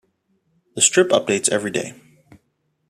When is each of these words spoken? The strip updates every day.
The 0.73 0.81
strip 0.81 1.09
updates 1.09 1.47
every 1.49 1.69
day. 1.69 1.93